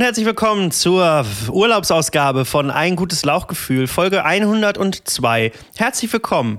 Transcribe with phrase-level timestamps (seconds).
[0.00, 5.52] und herzlich willkommen zur Urlaubsausgabe von Ein gutes Lauchgefühl, Folge 102.
[5.76, 6.58] Herzlich willkommen.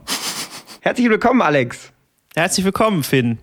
[0.82, 1.92] Herzlich willkommen, Alex.
[2.36, 3.40] Herzlich willkommen, Finn.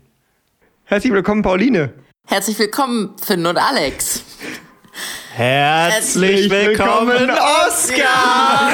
[0.85, 1.93] Herzlich willkommen, Pauline.
[2.29, 4.23] Herzlich willkommen, Finn und Alex.
[5.35, 7.33] Herzlich willkommen,
[7.67, 8.71] Oskar!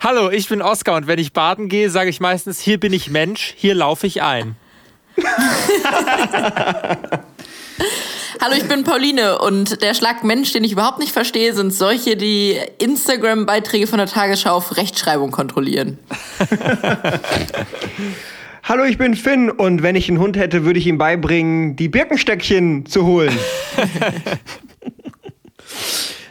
[0.02, 3.08] Hallo, ich bin Oskar und wenn ich baden gehe, sage ich meistens, hier bin ich
[3.08, 4.56] Mensch, hier laufe ich ein.
[8.40, 12.16] Hallo, ich bin Pauline und der Schlag Mensch, den ich überhaupt nicht verstehe, sind solche,
[12.16, 15.98] die Instagram-Beiträge von der Tagesschau auf Rechtschreibung kontrollieren.
[18.62, 21.88] Hallo, ich bin Finn und wenn ich einen Hund hätte, würde ich ihm beibringen, die
[21.88, 23.36] Birkenstöckchen zu holen.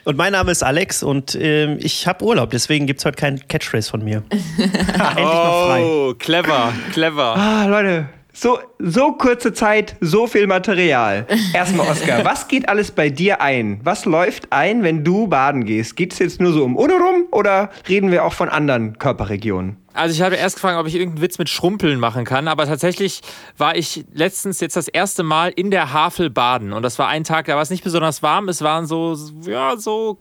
[0.06, 3.46] Und mein Name ist Alex und äh, ich habe Urlaub, deswegen gibt es heute kein
[3.50, 4.24] Catchphrase von mir.
[4.32, 4.74] Endlich
[5.18, 5.84] mal frei.
[5.84, 7.36] Oh, clever, clever.
[7.36, 11.26] Ah, Leute, so, so kurze Zeit, so viel Material.
[11.54, 13.80] Erstmal, Oskar, was geht alles bei dir ein?
[13.84, 15.96] Was läuft ein, wenn du baden gehst?
[15.96, 19.78] Geht es jetzt nur so um Unerum oder reden wir auch von anderen Körperregionen?
[19.94, 23.22] Also ich habe erst gefragt, ob ich irgendeinen Witz mit Schrumpeln machen kann, aber tatsächlich
[23.58, 27.24] war ich letztens jetzt das erste Mal in der Havel baden und das war ein
[27.24, 30.20] Tag, da war es nicht besonders warm, es waren so, ja, so,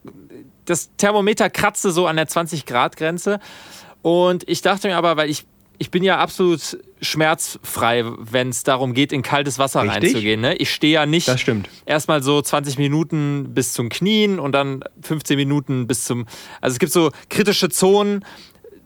[0.65, 3.39] das Thermometer kratzte so an der 20 Grad Grenze
[4.01, 5.45] und ich dachte mir aber, weil ich
[5.79, 10.15] ich bin ja absolut schmerzfrei, wenn es darum geht, in kaltes Wasser Richtig?
[10.15, 10.41] reinzugehen.
[10.41, 10.55] Ne?
[10.57, 11.31] Ich stehe ja nicht
[11.85, 16.27] erstmal so 20 Minuten bis zum Knien und dann 15 Minuten bis zum.
[16.61, 18.25] Also es gibt so kritische Zonen,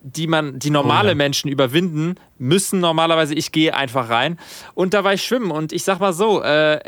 [0.03, 1.15] die man, die normale oh ja.
[1.15, 2.81] Menschen überwinden müssen.
[2.81, 4.39] Normalerweise, ich gehe einfach rein.
[4.75, 6.81] Und da war ich schwimmen und ich sag mal so, äh,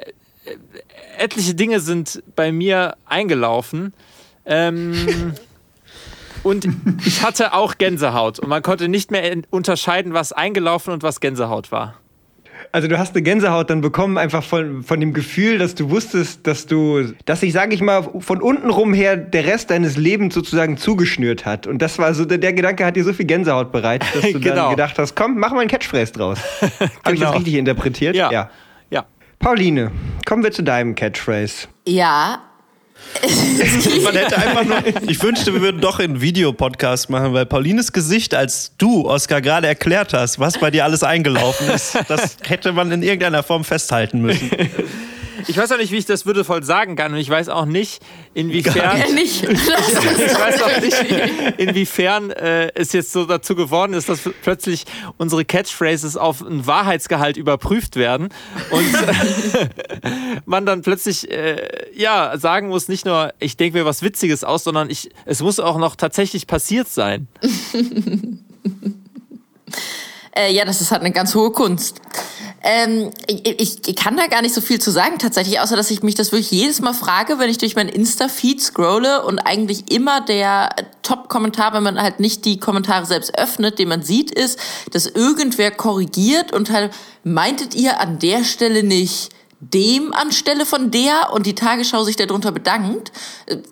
[1.18, 3.92] etliche Dinge sind bei mir eingelaufen.
[4.44, 5.34] Ähm,
[6.42, 6.68] Und
[7.04, 11.70] ich hatte auch Gänsehaut und man konnte nicht mehr unterscheiden, was eingelaufen und was Gänsehaut
[11.70, 11.94] war.
[12.70, 16.46] Also du hast eine Gänsehaut dann bekommen, einfach von, von dem Gefühl, dass du wusstest,
[16.46, 20.34] dass du, dass sich, sage ich mal, von unten rum her der Rest deines Lebens
[20.34, 21.66] sozusagen zugeschnürt hat.
[21.66, 24.32] Und das war so, der, der Gedanke hat dir so viel Gänsehaut bereitet, dass du
[24.40, 24.54] genau.
[24.54, 26.38] dann gedacht hast, komm, mach mal einen Catchphrase draus.
[26.60, 26.70] genau.
[26.70, 27.30] Habe ich das genau.
[27.32, 28.16] richtig interpretiert?
[28.16, 28.30] Ja.
[28.32, 28.50] ja.
[28.90, 29.04] ja.
[29.38, 29.90] Pauline,
[30.24, 31.68] kommen wir zu deinem Catchphrase.
[31.86, 32.42] Ja,
[34.02, 34.78] Man hätte einfach nur,
[35.08, 39.66] ich wünschte, wir würden doch einen Videopodcast machen, weil Paulines Gesicht, als du, Oskar, gerade
[39.66, 44.22] erklärt hast, was bei dir alles eingelaufen ist, das hätte man in irgendeiner Form festhalten
[44.22, 44.50] müssen.
[45.48, 48.02] Ich weiß auch nicht, wie ich das würdevoll sagen kann und ich weiß auch nicht,
[48.34, 48.98] inwiefern.
[48.98, 49.42] Ja, nicht.
[49.48, 54.84] ich weiß auch nicht, inwiefern äh, es jetzt so dazu geworden ist, dass plötzlich
[55.18, 58.28] unsere Catchphrases auf ein Wahrheitsgehalt überprüft werden
[58.70, 58.92] und
[60.46, 64.64] man dann plötzlich äh, ja sagen muss, nicht nur ich denke mir was Witziges aus,
[64.64, 67.28] sondern ich, es muss auch noch tatsächlich passiert sein.
[70.36, 72.00] äh, ja, das ist halt eine ganz hohe Kunst.
[72.64, 76.02] Ähm, ich, ich, kann da gar nicht so viel zu sagen tatsächlich, außer dass ich
[76.02, 80.20] mich das wirklich jedes Mal frage, wenn ich durch mein Insta-Feed scrolle und eigentlich immer
[80.20, 80.70] der
[81.02, 84.60] Top-Kommentar, wenn man halt nicht die Kommentare selbst öffnet, den man sieht, ist,
[84.92, 86.92] dass irgendwer korrigiert und halt,
[87.24, 89.30] meintet ihr an der Stelle nicht,
[89.62, 93.12] dem anstelle von der und die Tagesschau sich darunter bedankt.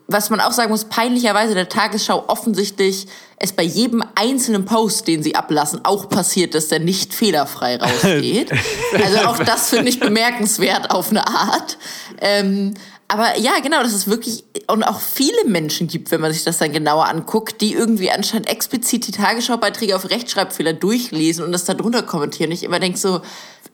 [0.06, 3.08] Was man auch sagen muss, peinlicherweise der Tagesschau offensichtlich
[3.38, 8.52] es bei jedem einzelnen Post, den sie ablassen, auch passiert, dass der nicht fehlerfrei rausgeht.
[9.04, 11.76] also auch das finde ich bemerkenswert auf eine Art.
[12.20, 12.74] Ähm,
[13.08, 16.58] aber ja, genau, dass es wirklich und auch viele Menschen gibt, wenn man sich das
[16.58, 21.74] dann genauer anguckt, die irgendwie anscheinend explizit die Tagesschau-Beiträge auf Rechtschreibfehler durchlesen und das da
[21.74, 22.52] drunter kommentieren.
[22.52, 23.20] Ich immer denke so,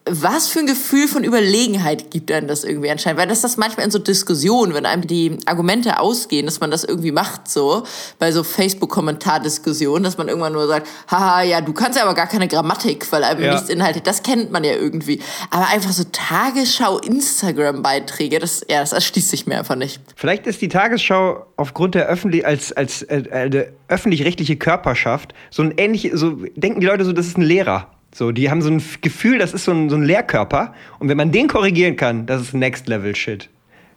[0.09, 3.19] was für ein Gefühl von Überlegenheit gibt einem das irgendwie anscheinend?
[3.19, 6.71] Weil das ist das manchmal in so Diskussionen, wenn einem die Argumente ausgehen, dass man
[6.71, 7.83] das irgendwie macht, so
[8.19, 12.27] bei so Facebook-Kommentardiskussionen, dass man irgendwann nur sagt, haha, ja, du kannst ja aber gar
[12.27, 13.53] keine Grammatik, weil einem ja.
[13.53, 14.07] nichts inhaltet.
[14.07, 15.21] Das kennt man ja irgendwie.
[15.49, 20.01] Aber einfach so Tagesschau, Instagram-Beiträge, das, ja, das erschließt sich mir einfach nicht.
[20.15, 25.73] Vielleicht ist die Tagesschau aufgrund der öffentlich als als äh, äh öffentlich-rechtliche Körperschaft so ein
[25.77, 27.89] ähnlich so denken die Leute so, das ist ein Lehrer.
[28.17, 30.73] So, die haben so ein Gefühl, das ist so ein, so ein Lehrkörper.
[30.97, 33.47] Und wenn man den korrigieren kann, das ist Next Level Shit.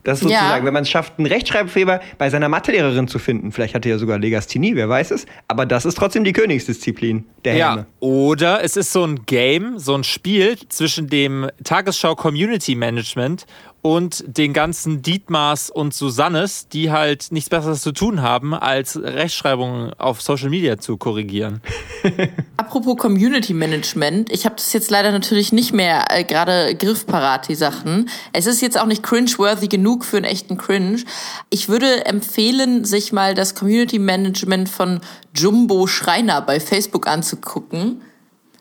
[0.04, 0.64] Das ist sozusagen, ja.
[0.64, 3.50] wenn man es schafft, einen Rechtschreibfehler bei seiner Mathelehrerin zu finden.
[3.50, 5.24] Vielleicht hat er ja sogar Legasthenie, wer weiß es.
[5.48, 7.68] Aber das ist trotzdem die Königsdisziplin der ja.
[7.70, 7.86] Helme.
[8.00, 13.46] Oder es ist so ein Game, so ein Spiel zwischen dem Tagesschau Community Management
[13.82, 19.92] und den ganzen Dietmars und Susannes, die halt nichts Besseres zu tun haben, als Rechtschreibungen
[19.94, 21.62] auf Social Media zu korrigieren.
[22.56, 27.54] Apropos Community Management, ich habe das jetzt leider natürlich nicht mehr äh, gerade griffparat, die
[27.54, 28.10] Sachen.
[28.32, 31.02] Es ist jetzt auch nicht cringe-worthy genug für einen echten Cringe.
[31.48, 35.00] Ich würde empfehlen, sich mal das Community Management von
[35.34, 38.02] Jumbo Schreiner bei Facebook anzugucken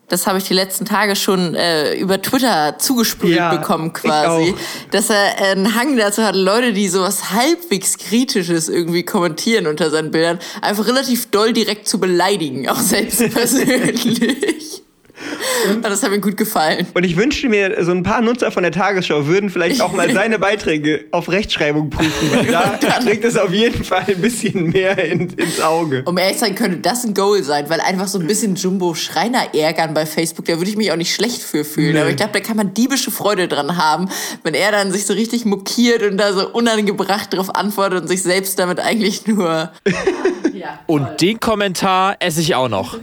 [0.09, 4.53] das habe ich die letzten Tage schon äh, über Twitter zugespielt Ja, bekommen quasi,
[4.91, 10.11] dass er einen Hang dazu hat, Leute, die sowas halbwegs Kritisches irgendwie kommentieren unter seinen
[10.11, 14.83] Bildern, einfach relativ doll direkt zu beleidigen, auch selbst persönlich.
[15.73, 16.87] Und das hat mir gut gefallen.
[16.93, 20.11] Und ich wünschte mir, so ein paar Nutzer von der Tagesschau würden vielleicht auch mal
[20.13, 24.97] seine Beiträge auf Rechtschreibung prüfen, weil da trägt es auf jeden Fall ein bisschen mehr
[25.03, 26.03] in, ins Auge.
[26.05, 28.95] Um ehrlich zu sein, könnte das ein Goal sein, weil einfach so ein bisschen Jumbo
[28.95, 31.93] Schreiner ärgern bei Facebook, da würde ich mich auch nicht schlecht für fühlen.
[31.93, 31.99] Nee.
[31.99, 34.09] Aber ich glaube, da kann man diebische Freude dran haben,
[34.43, 38.23] wenn er dann sich so richtig mokiert und da so unangebracht drauf antwortet und sich
[38.23, 39.71] selbst damit eigentlich nur.
[40.53, 42.97] ja, Und den Kommentar esse ich auch noch.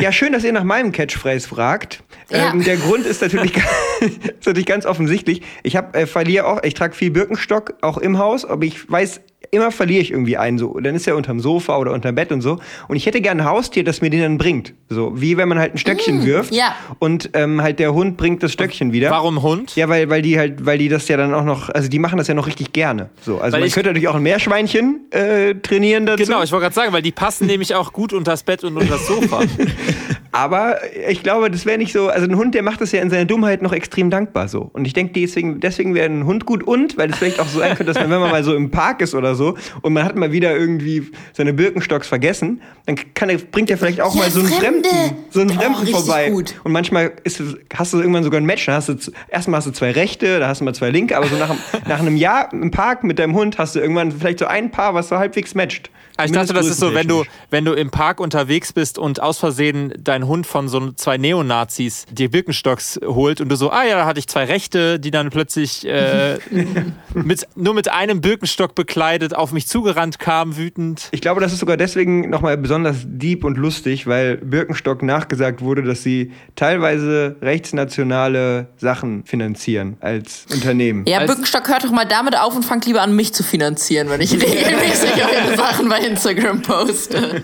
[0.00, 2.02] Ja, schön, dass ihr nach meinem Catchphrase fragt.
[2.30, 2.52] Ja.
[2.52, 3.52] Ähm, der Grund ist natürlich,
[4.00, 5.42] ist natürlich ganz offensichtlich.
[5.62, 9.20] Ich hab, äh, verliere auch, ich trage viel Birkenstock auch im Haus, aber ich weiß,
[9.52, 10.78] immer verliere ich irgendwie einen so.
[10.78, 12.58] Dann ist er unterm Sofa oder unterm Bett und so.
[12.86, 14.74] Und ich hätte gerne ein Haustier, das mir den dann bringt.
[14.88, 16.52] So, wie wenn man halt ein Stöckchen wirft.
[16.52, 16.74] Mm, ja.
[17.00, 19.10] Und ähm, halt der Hund bringt das Stöckchen wieder.
[19.10, 19.74] Warum Hund?
[19.74, 22.16] Ja, weil, weil die halt, weil die das ja dann auch noch, also die machen
[22.18, 23.08] das ja noch richtig gerne.
[23.22, 26.22] So, also Weil man ich- könnte natürlich auch ein Meerschweinchen äh, trainieren dazu.
[26.24, 28.76] Genau, ich wollte gerade sagen, weil die passen nämlich auch gut unter das Bett und
[28.76, 29.40] unter das Sofa.
[30.32, 30.76] Aber
[31.08, 32.08] ich glaube, das wäre nicht so.
[32.08, 34.70] Also ein Hund, der macht das ja in seiner Dummheit noch extrem dankbar so.
[34.72, 37.58] Und ich denke, deswegen, deswegen wäre ein Hund gut und, weil es vielleicht auch so
[37.58, 40.04] sein könnte, dass man, wenn man mal so im Park ist oder so und man
[40.04, 44.22] hat mal wieder irgendwie seine Birkenstocks vergessen, dann kann er, bringt er vielleicht auch Ja,
[44.22, 44.88] mal so einen Fremde.
[44.88, 46.30] Fremden, so einen Oh, Fremden richtig vorbei.
[46.30, 46.54] gut.
[46.64, 47.42] Und manchmal ist,
[47.74, 48.66] hast du irgendwann sogar ein Match.
[48.66, 48.96] Dann hast du
[49.28, 51.58] erstmal hast du zwei rechte, da hast du mal zwei linke, aber so nach, einem-
[51.88, 54.94] nach einem Jahr im Park mit deinem Hund hast du irgendwann vielleicht so ein Paar,
[54.94, 55.90] was so halbwegs matcht.
[56.16, 59.22] Ah, Ich dachte, das ist so, wenn du, wenn du im Park unterwegs bist und
[59.22, 63.84] aus Versehen dein Hund von so zwei Neonazis dir Birkenstocks holt und du so, ah
[63.84, 66.38] ja, da hatte ich zwei Rechte, die dann plötzlich äh,
[67.14, 71.08] mit, nur mit einem Birkenstock bekleidet auf mich zugerannt kamen, wütend.
[71.12, 75.82] Ich glaube, das ist sogar deswegen nochmal besonders deep und lustig, weil Birkenstock nachgesagt wurde,
[75.82, 81.04] dass sie teilweise rechtsnationale Sachen finanzieren als Unternehmen.
[81.06, 84.08] Ja, Als- Birkenstock, hört doch mal damit auf und fangt lieber an, mich zu finanzieren,
[84.10, 87.42] wenn ich regelmäßig eure Sachen bei Instagram poste.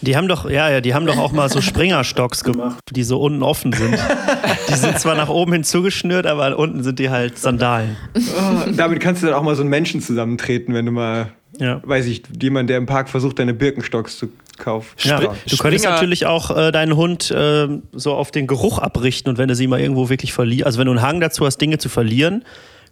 [0.00, 1.60] Die haben doch, ja, ja, die haben doch auch mal so
[2.14, 3.98] Springerstocks gemacht, die so unten offen sind.
[4.68, 7.96] Die sind zwar nach oben hin zugeschnürt, aber unten sind die halt Sandalen.
[8.16, 11.80] Oh, damit kannst du dann auch mal so einen Menschen zusammentreten, wenn du mal, Ja.
[11.84, 14.88] weiß ich, jemand, der im Park versucht, deine Birkenstocks zu kaufen.
[15.00, 18.78] Ja, Spring- du könntest Springer- natürlich auch äh, deinen Hund äh, so auf den Geruch
[18.78, 21.44] abrichten und wenn du sie mal irgendwo wirklich verlierst, also wenn du einen Hang dazu
[21.44, 22.44] hast, Dinge zu verlieren,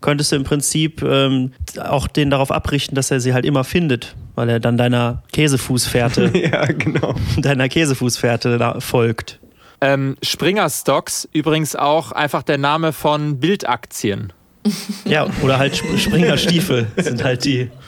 [0.02, 4.14] könntest du im Prinzip ähm, auch den darauf abrichten, dass er sie halt immer findet,
[4.34, 7.14] weil er dann deiner Käsefußfährte, Ja, genau.
[7.38, 9.38] deiner Käsefußfährte da folgt.
[9.81, 14.32] Ähm, Springer Stocks, übrigens auch einfach der Name von Bildaktien.
[15.04, 17.70] Ja, oder halt Sp- Springerstiefel sind halt die.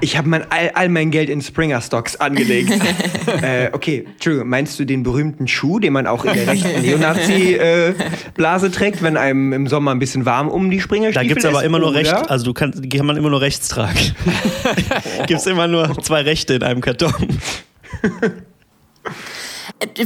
[0.00, 2.70] Ich habe mein, all, all mein Geld in Springer-Stocks angelegt.
[3.42, 8.70] äh, okay, Entschuldigung, meinst du den berühmten Schuh, den man auch in der rechten Neonazi-Blase
[8.70, 11.64] trägt, wenn einem im Sommer ein bisschen warm um die Da Springerstiefel gibt es aber
[11.64, 11.98] immer nur oder?
[11.98, 13.98] recht, also du kannst, die kann man immer nur rechts tragen.
[15.26, 17.12] gibt es immer nur zwei Rechte in einem Karton.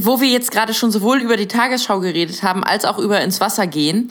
[0.00, 3.40] Wo wir jetzt gerade schon sowohl über die Tagesschau geredet haben, als auch über ins
[3.40, 4.10] Wasser gehen.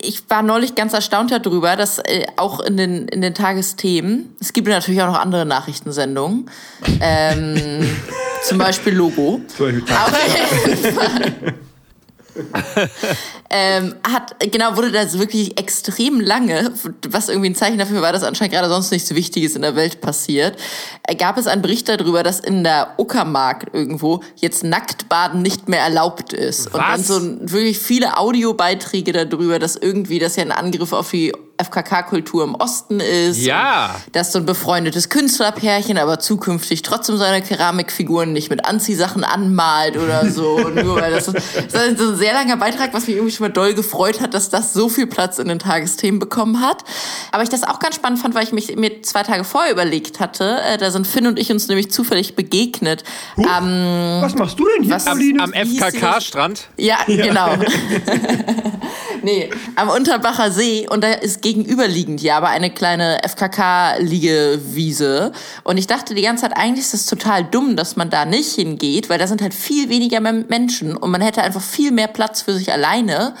[0.00, 4.52] Ich war neulich ganz erstaunt darüber, dass äh, auch in den, in den Tagesthemen, es
[4.52, 6.50] gibt natürlich auch noch andere Nachrichtensendungen,
[7.00, 7.88] ähm,
[8.44, 9.40] zum Beispiel Logo.
[9.56, 11.54] Zum Beispiel Auf jeden Fall.
[13.50, 16.72] ähm, hat, genau, wurde das wirklich extrem lange,
[17.08, 20.00] was irgendwie ein Zeichen dafür war, dass anscheinend gerade sonst nichts Wichtiges in der Welt
[20.00, 20.58] passiert,
[21.04, 25.80] äh, gab es einen Bericht darüber, dass in der Uckermark irgendwo jetzt Nacktbaden nicht mehr
[25.80, 26.66] erlaubt ist.
[26.66, 27.06] Und dann Was?
[27.08, 32.54] so wirklich viele Audiobeiträge darüber, dass irgendwie das ja ein Angriff auf die FKK-Kultur im
[32.54, 33.40] Osten ist.
[33.42, 33.96] Ja.
[34.12, 40.30] Dass so ein befreundetes Künstlerpärchen aber zukünftig trotzdem seine Keramikfiguren nicht mit Anziehsachen anmalt oder
[40.30, 40.58] so.
[40.74, 43.74] Nur weil das, das ist ein sehr langer Beitrag, was mich irgendwie schon mal doll
[43.74, 46.84] gefreut hat, dass das so viel Platz in den Tagesthemen bekommen hat.
[47.32, 50.20] Aber ich das auch ganz spannend fand, weil ich mich mir zwei Tage vorher überlegt
[50.20, 53.04] hatte, äh, da sind Finn und ich uns nämlich zufällig begegnet.
[53.36, 55.42] Ähm, Was machst du denn hier, Was- Am, Pauline?
[55.42, 56.68] am FKK-Strand.
[56.76, 57.50] ja, genau.
[59.22, 65.32] nee, am Unterbacher See und da ist gegenüberliegend ja aber eine kleine FKK-Liegewiese.
[65.64, 68.54] Und ich dachte die ganze Zeit, eigentlich ist das total dumm, dass man da nicht
[68.54, 72.08] hingeht, weil da sind halt viel weniger Men- Menschen und man hätte einfach viel mehr
[72.08, 73.34] Platz für sich alleine.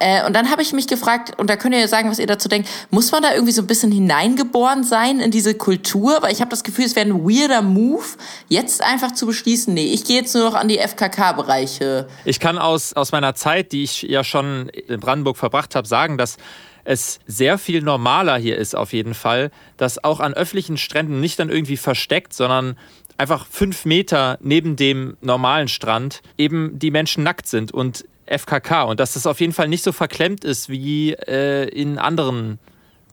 [0.00, 2.26] Äh, und dann habe ich mich gefragt, und da könnt ihr ja sagen, was ihr
[2.26, 6.18] dazu denkt, muss man da irgendwie so ein bisschen hineingeboren sein in diese Kultur?
[6.20, 8.02] Weil ich habe das Gefühl, es wäre ein weirder Move,
[8.48, 12.08] jetzt einfach zu beschließen, nee, ich gehe jetzt nur noch an die FKK-Bereiche.
[12.24, 16.18] Ich kann aus, aus meiner Zeit, die ich ja schon in Brandenburg verbracht habe, sagen,
[16.18, 16.36] dass
[16.84, 21.38] es sehr viel normaler hier ist auf jeden Fall, dass auch an öffentlichen Stränden nicht
[21.38, 22.76] dann irgendwie versteckt, sondern
[23.18, 29.00] einfach fünf Meter neben dem normalen Strand eben die Menschen nackt sind und FKK und
[29.00, 32.58] dass das auf jeden Fall nicht so verklemmt ist wie äh, in anderen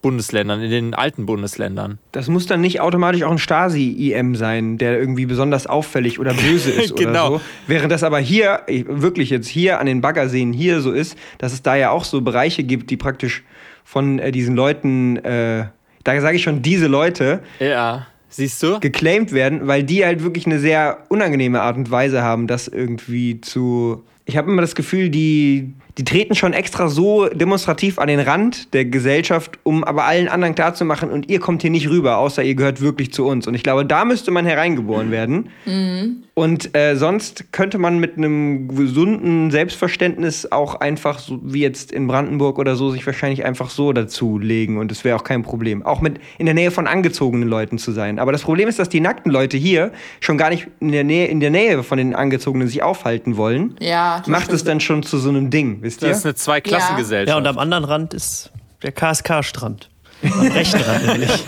[0.01, 1.99] Bundesländern, in den alten Bundesländern.
[2.13, 6.71] Das muss dann nicht automatisch auch ein Stasi-IM sein, der irgendwie besonders auffällig oder böse
[6.83, 7.27] ist genau.
[7.27, 7.41] oder so.
[7.67, 11.61] Während das aber hier, wirklich jetzt hier an den Baggerseen hier so ist, dass es
[11.61, 13.43] da ja auch so Bereiche gibt, die praktisch
[13.89, 15.65] von äh, diesen Leuten, äh,
[16.03, 18.05] da sage ich schon diese Leute, ja.
[18.29, 18.79] Siehst du?
[18.79, 23.41] Geclaimed werden, weil die halt wirklich eine sehr unangenehme Art und Weise haben, das irgendwie
[23.41, 24.03] zu.
[24.25, 28.73] Ich habe immer das Gefühl, die, die treten schon extra so demonstrativ an den Rand
[28.73, 32.55] der Gesellschaft, um aber allen anderen klarzumachen, und ihr kommt hier nicht rüber, außer ihr
[32.55, 33.47] gehört wirklich zu uns.
[33.47, 35.49] Und ich glaube, da müsste man hereingeboren werden.
[35.65, 36.23] Mhm.
[36.35, 42.07] Und äh, sonst könnte man mit einem gesunden Selbstverständnis auch einfach, so wie jetzt in
[42.07, 44.77] Brandenburg oder so, sich wahrscheinlich einfach so dazulegen.
[44.77, 45.85] Und es wäre auch kein Problem.
[45.85, 48.19] Auch mit in der Nähe von angezogenen Leuten zu sein.
[48.19, 49.91] Aber das Problem ist, dass die nackten Leute hier
[50.21, 53.75] schon gar nicht in der Nähe, in der Nähe von den Angezogenen sich aufhalten wollen.
[53.81, 54.23] Ja.
[54.25, 56.09] Macht es dann schon zu so einem Ding wisst ihr?
[56.09, 57.29] Das ist eine Zweiklassengesellschaft.
[57.29, 58.51] Ja, und am anderen Rand ist
[58.83, 59.89] der KSK-Strand.
[60.23, 61.47] Am rechten Rand nämlich.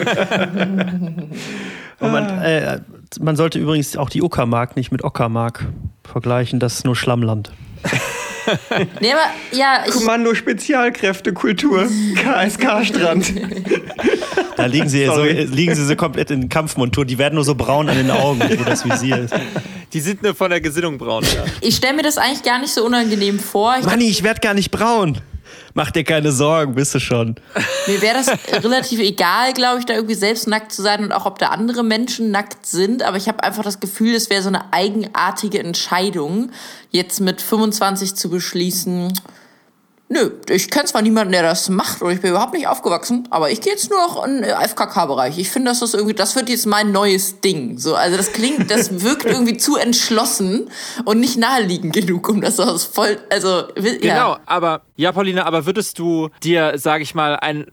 [2.00, 2.80] und man, äh,
[3.20, 5.68] man sollte übrigens auch die Uckermark nicht mit Ockermark
[6.04, 7.52] vergleichen, das ist nur Schlammland.
[9.00, 9.22] nee, aber
[9.52, 9.84] ja.
[9.88, 13.34] Ich Kommando Spezialkräfte Kultur, KSK-Strand.
[14.58, 17.06] Da liegen sie, so, liegen sie so komplett in Kampfmontur.
[17.06, 19.34] Die werden nur so braun an den Augen, wo das Visier ist.
[19.94, 21.24] Die sind nur von der Gesinnung braun.
[21.24, 21.44] Ja.
[21.62, 23.76] Ich stelle mir das eigentlich gar nicht so unangenehm vor.
[23.80, 25.20] Ich Manni, ich werde gar nicht braun.
[25.74, 27.36] Mach dir keine Sorgen, bist du schon.
[27.88, 31.26] Mir wäre das relativ egal, glaube ich, da irgendwie selbst nackt zu sein und auch
[31.26, 33.04] ob da andere Menschen nackt sind.
[33.04, 36.52] Aber ich habe einfach das Gefühl, es wäre so eine eigenartige Entscheidung,
[36.90, 39.14] jetzt mit 25 zu beschließen,
[40.14, 43.50] Nö, ich kenne zwar niemanden, der das macht und ich bin überhaupt nicht aufgewachsen, aber
[43.50, 45.38] ich gehe jetzt nur noch in den FKK-Bereich.
[45.38, 47.78] Ich finde, das ist irgendwie, das wird jetzt mein neues Ding.
[47.78, 50.70] So, also das klingt, das wirkt irgendwie zu entschlossen
[51.06, 53.94] und nicht naheliegend genug, um das aus voll, also ja.
[54.02, 57.66] Genau, aber ja, Pauline, aber würdest du dir, sage ich mal, einen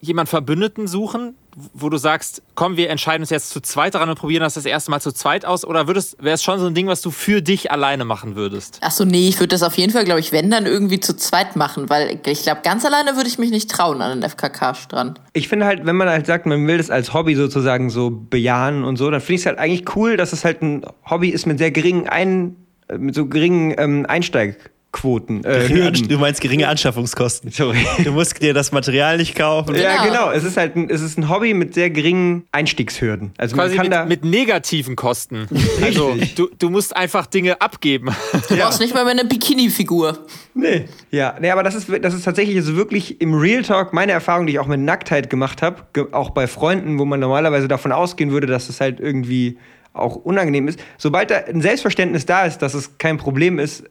[0.00, 1.34] jemand Verbündeten suchen,
[1.74, 4.66] wo du sagst, komm, wir entscheiden uns jetzt zu zweit daran und probieren das das
[4.66, 5.64] erste Mal zu zweit aus?
[5.64, 8.78] Oder wäre es schon so ein Ding, was du für dich alleine machen würdest?
[8.82, 11.16] Ach so, nee, ich würde das auf jeden Fall, glaube ich, wenn dann irgendwie zu
[11.16, 15.20] zweit machen, weil ich glaube, ganz alleine würde ich mich nicht trauen an den FKK-Strand.
[15.32, 18.84] Ich finde halt, wenn man halt sagt, man will das als Hobby sozusagen so bejahen
[18.84, 21.46] und so, dann finde ich es halt eigentlich cool, dass es halt ein Hobby ist
[21.46, 22.56] mit sehr geringen Ein
[22.96, 25.44] mit so geringen ähm, Einsteig Quoten.
[25.44, 27.50] Äh, du meinst geringe Anschaffungskosten.
[27.50, 27.86] Sorry.
[28.02, 29.74] Du musst dir das Material nicht kaufen.
[29.74, 29.84] Genau.
[29.84, 30.30] Ja, genau.
[30.30, 33.32] Es ist halt ein, es ist ein Hobby mit sehr geringen Einstiegshürden.
[33.36, 35.48] Also Quasi mit, mit, negativen Kosten.
[35.82, 38.08] also du, du musst einfach Dinge abgeben.
[38.48, 38.64] Du ja.
[38.64, 40.18] brauchst nicht mal mehr eine Bikini-Figur.
[40.54, 40.86] Nee.
[41.10, 44.46] Ja, nee, aber das ist, das ist tatsächlich also wirklich im Real Talk meine Erfahrung,
[44.46, 45.82] die ich auch mit Nacktheit gemacht habe.
[46.12, 49.58] Auch bei Freunden, wo man normalerweise davon ausgehen würde, dass es halt irgendwie
[49.92, 50.80] auch unangenehm ist.
[50.96, 53.84] Sobald da ein Selbstverständnis da ist, dass es kein Problem ist,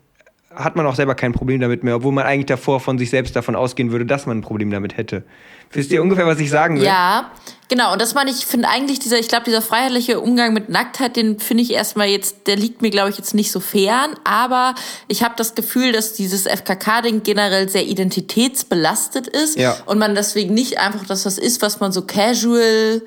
[0.56, 3.36] hat man auch selber kein Problem damit mehr, obwohl man eigentlich davor von sich selbst
[3.36, 5.24] davon ausgehen würde, dass man ein Problem damit hätte.
[5.72, 6.86] Wisst ihr ungefähr, was ich sagen will?
[6.86, 7.32] Ja,
[7.70, 7.94] genau.
[7.94, 11.40] Und das meine ich, finde eigentlich dieser, ich glaube, dieser freiheitliche Umgang mit Nacktheit, den
[11.40, 14.16] finde ich erstmal jetzt, der liegt mir, glaube ich, jetzt nicht so fern.
[14.24, 14.76] Aber
[15.08, 19.76] ich habe das Gefühl, dass dieses FKK-Ding generell sehr identitätsbelastet ist ja.
[19.86, 23.02] und man deswegen nicht einfach, dass das ist, was man so casual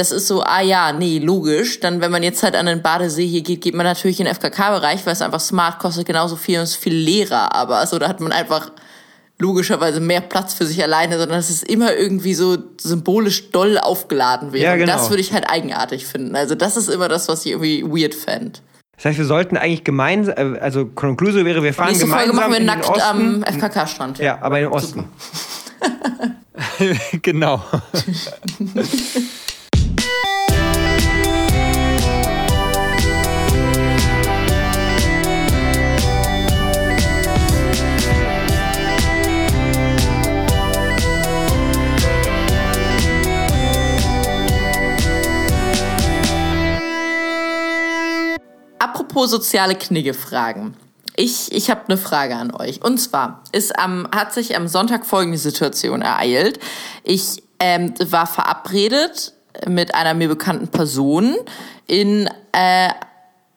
[0.00, 1.78] das ist so, ah ja, nee, logisch.
[1.80, 4.34] Dann, wenn man jetzt halt an den Badesee hier geht, geht man natürlich in den
[4.34, 7.54] FKK-Bereich, weil es einfach smart kostet genauso viel und es ist viel leerer.
[7.54, 8.72] Aber also, da hat man einfach
[9.38, 14.52] logischerweise mehr Platz für sich alleine, sondern es ist immer irgendwie so symbolisch doll aufgeladen
[14.52, 14.64] wird.
[14.64, 14.92] Ja, genau.
[14.92, 16.36] Und das würde ich halt eigenartig finden.
[16.36, 18.58] Also das ist immer das, was ich irgendwie weird fände.
[18.96, 22.50] Das heißt, wir sollten eigentlich gemeinsam, äh, also Conclusio wäre, wir fahren Nächste gemeinsam Folge
[22.50, 23.00] machen wir nackt Osten.
[23.00, 24.18] am FKK-Strand.
[24.18, 25.04] Ja, aber im Osten.
[27.22, 27.62] genau.
[48.80, 50.74] Apropos soziale Knigge-Fragen.
[51.14, 52.82] Ich, ich habe eine Frage an euch.
[52.82, 56.58] Und zwar ist am, hat sich am Sonntag folgende Situation ereilt.
[57.04, 59.34] Ich ähm, war verabredet
[59.68, 61.36] mit einer mir bekannten Person
[61.86, 62.88] in äh,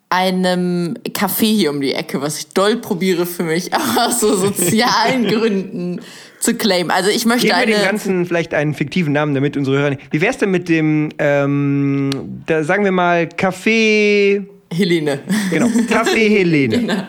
[0.09, 5.27] einem Café hier um die Ecke, was ich doll probiere für mich, aus so sozialen
[5.29, 6.01] Gründen
[6.41, 6.91] zu claimen.
[6.91, 7.71] Also ich möchte Geben eine...
[7.71, 9.95] wir dem Ganzen vielleicht einen fiktiven Namen, damit unsere Hörer...
[10.11, 12.09] Wie wär's denn mit dem, ähm,
[12.45, 14.47] da sagen wir mal, Café...
[14.73, 15.21] Helene.
[15.49, 16.79] Genau, Kaffee Helene.
[16.79, 17.07] genau.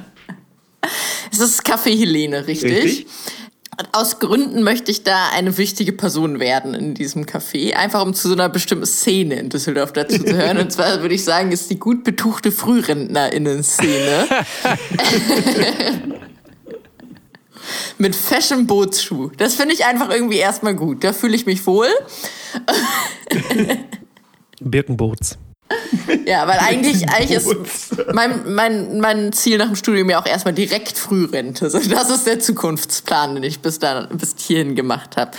[1.33, 2.85] Es ist Kaffee Helene, richtig?
[2.85, 3.07] richtig.
[3.93, 8.29] Aus Gründen möchte ich da eine wichtige Person werden in diesem Café, einfach um zu
[8.29, 10.59] so einer bestimmten Szene in Düsseldorf dazu zu hören.
[10.59, 14.29] Und zwar würde ich sagen, ist die gut betuchte FrührentnerInnen-Szene.
[17.99, 19.31] Mit Fashion Bootsschuh.
[19.37, 21.03] Das finde ich einfach irgendwie erstmal gut.
[21.03, 21.89] Da fühle ich mich wohl.
[24.61, 25.39] Birkenboots.
[26.27, 30.55] Ja, weil eigentlich, eigentlich ist mein, mein, mein Ziel nach dem Studium ja auch erstmal
[30.55, 31.67] direkt Frührente.
[31.67, 35.33] Also das ist der Zukunftsplan, den ich bis, da, bis hierhin gemacht habe.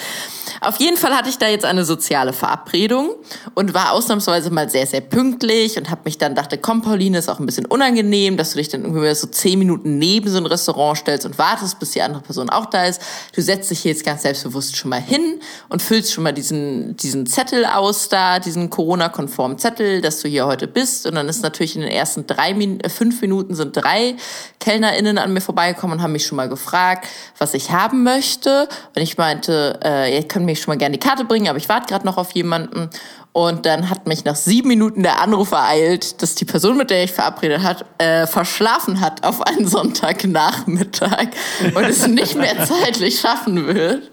[0.62, 3.12] Auf jeden Fall hatte ich da jetzt eine soziale Verabredung
[3.54, 7.30] und war ausnahmsweise mal sehr, sehr pünktlich und habe mich dann dachte, komm, Pauline, ist
[7.30, 10.46] auch ein bisschen unangenehm, dass du dich dann irgendwie so zehn Minuten neben so ein
[10.46, 13.02] Restaurant stellst und wartest, bis die andere Person auch da ist.
[13.34, 16.96] Du setzt dich hier jetzt ganz selbstbewusst schon mal hin und füllst schon mal diesen,
[16.98, 21.06] diesen Zettel aus da, diesen Corona-konformen Zettel, dass du hier heute bist.
[21.06, 24.16] Und dann ist natürlich in den ersten drei, äh, fünf Minuten sind drei
[24.60, 28.68] KellnerInnen an mir vorbeigekommen und haben mich schon mal gefragt, was ich haben möchte.
[28.96, 31.70] Und ich meinte, äh, ihr könnt mir schon mal gerne die Karte bringen, aber ich
[31.70, 32.90] warte gerade noch auf jemanden.
[33.36, 37.04] Und dann hat mich nach sieben Minuten der Anruf ereilt, dass die Person, mit der
[37.04, 41.28] ich verabredet hat, äh, verschlafen hat auf einen Sonntagnachmittag
[41.76, 44.10] und es nicht mehr zeitlich schaffen wird.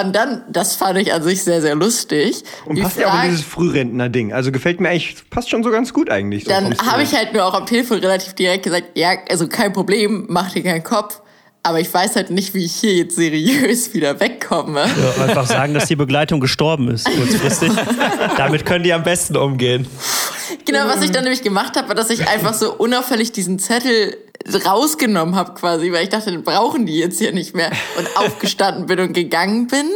[0.00, 2.44] Und dann, das fand ich an sich sehr, sehr lustig.
[2.64, 4.32] Und passt ja auch in dieses Frührentner-Ding.
[4.32, 6.44] Also gefällt mir eigentlich, passt schon so ganz gut eigentlich.
[6.44, 9.74] So dann habe ich halt nur auch am Telefon relativ direkt gesagt, ja, also kein
[9.74, 11.20] Problem, mach dir keinen Kopf
[11.66, 14.82] aber ich weiß halt nicht, wie ich hier jetzt seriös wieder wegkomme.
[14.82, 17.72] Ja, einfach sagen, dass die Begleitung gestorben ist, kurzfristig.
[18.36, 19.88] Damit können die am besten umgehen.
[20.64, 24.16] Genau, was ich dann nämlich gemacht habe, war, dass ich einfach so unauffällig diesen Zettel
[24.64, 28.86] rausgenommen habe quasi, weil ich dachte, den brauchen die jetzt hier nicht mehr und aufgestanden
[28.86, 29.90] bin und gegangen bin.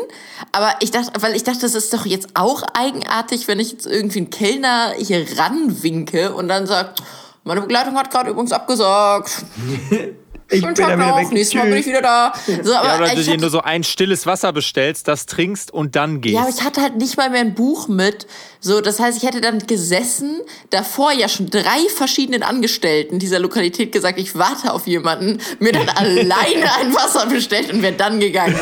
[0.50, 3.86] Aber ich dachte, weil ich dachte, das ist doch jetzt auch eigenartig, wenn ich jetzt
[3.86, 7.00] irgendwie einen Kellner hier ranwinke und dann sagt,
[7.44, 9.44] meine Begleitung hat gerade übrigens abgesagt.
[10.50, 11.30] Ich bin Tag noch, weg.
[11.32, 12.32] nächstes Mal bin ich wieder da.
[12.62, 15.96] So, aber ja, oder du dir nur so ein stilles Wasser bestellst, das trinkst und
[15.96, 16.34] dann gehst.
[16.34, 18.26] Ja, aber ich hatte halt nicht mal mehr ein Buch mit.
[18.60, 23.92] So, das heißt, ich hätte dann gesessen, davor ja schon drei verschiedenen Angestellten dieser Lokalität
[23.92, 28.58] gesagt, ich warte auf jemanden, mir dann alleine ein Wasser bestellt und wäre dann gegangen.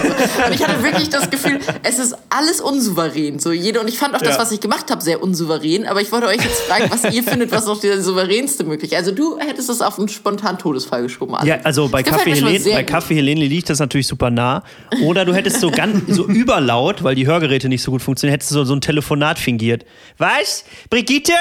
[0.46, 3.38] Und ich hatte wirklich das Gefühl, es ist alles unsouverän.
[3.38, 5.86] So, jede, und ich fand auch das, was ich gemacht habe, sehr unsouverän.
[5.86, 8.96] Aber ich wollte euch jetzt fragen, was ihr findet, was noch der souveränste möglich.
[8.96, 11.34] Also du hättest es auf einen spontanen Todesfall geschoben.
[11.34, 11.46] Also.
[11.46, 14.64] Ja, also bei Kaffee, Helene, bei Kaffee Helene liegt das natürlich super nah.
[15.04, 18.50] Oder du hättest so ganz so überlaut, weil die Hörgeräte nicht so gut funktionieren, hättest
[18.50, 19.84] du so, so ein Telefonat fingiert.
[20.16, 20.64] Was?
[20.90, 21.34] Brigitte?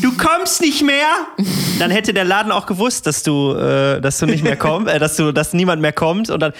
[0.00, 1.06] Du kommst nicht mehr?
[1.78, 4.98] Dann hätte der Laden auch gewusst, dass du, äh, dass du nicht mehr kommst, äh,
[4.98, 6.30] dass du, dass niemand mehr kommt.
[6.30, 6.52] Und dann,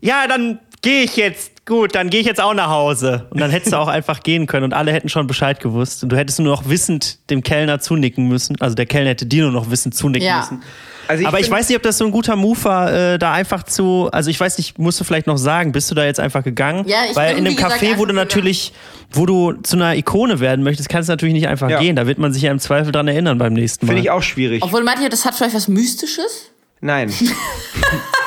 [0.00, 1.66] ja, dann gehe ich jetzt.
[1.66, 3.28] Gut, dann gehe ich jetzt auch nach Hause.
[3.30, 6.02] Und dann hättest du auch einfach gehen können und alle hätten schon Bescheid gewusst.
[6.02, 8.60] Und du hättest nur noch wissend dem Kellner zunicken müssen.
[8.60, 10.38] Also der Kellner hätte dir nur noch wissend zunicken ja.
[10.38, 10.62] müssen.
[11.10, 13.32] Also ich Aber ich weiß nicht, ob das so ein guter Move war, äh, da
[13.32, 14.08] einfach zu.
[14.12, 16.84] Also ich weiß nicht, musst du vielleicht noch sagen, bist du da jetzt einfach gegangen?
[16.86, 18.72] Ja, ich Weil bin, in einem Café, wo du natürlich,
[19.10, 21.80] wo du zu einer Ikone werden möchtest, kannst du natürlich nicht einfach ja.
[21.80, 21.96] gehen.
[21.96, 23.94] Da wird man sich ja im Zweifel dran erinnern beim nächsten Mal.
[23.94, 24.62] Finde ich auch schwierig.
[24.62, 26.52] Obwohl, meint ihr, das hat vielleicht was Mystisches?
[26.80, 27.12] Nein.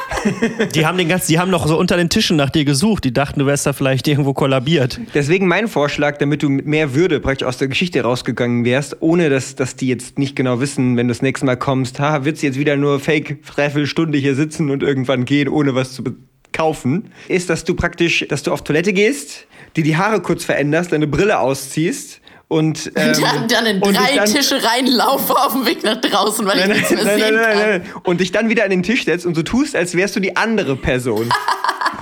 [0.75, 3.03] die haben den ganzen, die haben noch so unter den Tischen nach dir gesucht.
[3.03, 4.99] Die dachten, du wärst da vielleicht irgendwo kollabiert.
[5.13, 9.29] Deswegen mein Vorschlag, damit du mit mehr Würde praktisch aus der Geschichte rausgegangen wärst, ohne
[9.29, 12.37] dass, dass die jetzt nicht genau wissen, wenn du das nächste Mal kommst, ha, wird
[12.37, 13.39] sie jetzt wieder nur fake
[13.85, 16.03] Stunde hier sitzen und irgendwann gehen, ohne was zu
[16.51, 20.91] kaufen, ist, dass du praktisch, dass du auf Toilette gehst, dir die Haare kurz veränderst,
[20.91, 25.83] deine Brille ausziehst und ähm, dann, dann in drei dann, Tische reinlaufe auf dem Weg
[25.83, 28.01] nach draußen, weil nein, ich nichts mehr nein, sehen nein, nein, kann.
[28.03, 30.35] Und dich dann wieder an den Tisch setzt und so tust, als wärst du die
[30.35, 31.29] andere Person.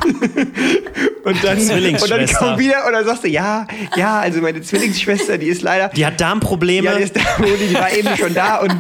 [1.24, 5.38] und dann, und dann komm wieder und dann sagst du, ja, ja, also meine Zwillingsschwester,
[5.38, 5.90] die ist leider.
[5.90, 6.88] Die hat Darmprobleme.
[6.88, 8.76] Ja, die, ist Darmprobleme, die war eben schon da und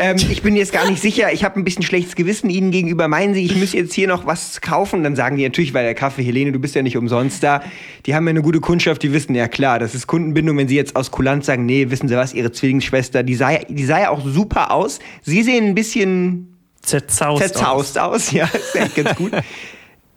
[0.00, 3.06] ähm, ich bin jetzt gar nicht sicher, ich habe ein bisschen schlechtes Gewissen Ihnen gegenüber.
[3.06, 5.04] Meinen Sie, ich muss jetzt hier noch was kaufen?
[5.04, 7.62] Dann sagen die natürlich, weil der Kaffee, Helene, du bist ja nicht umsonst da.
[8.06, 10.76] Die haben ja eine gute Kundschaft, die wissen, ja klar, das ist Kundenbindung, wenn Sie
[10.76, 14.10] jetzt aus Kulanz sagen, nee, wissen Sie was, Ihre Zwillingsschwester, die sah, die sah ja
[14.10, 15.00] auch super aus.
[15.22, 18.28] Sie sehen ein bisschen zerzaust, zerzaust aus.
[18.28, 18.32] aus.
[18.32, 19.32] Ja, ist echt ganz gut.